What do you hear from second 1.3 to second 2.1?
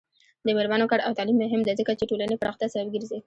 مهم دی ځکه چې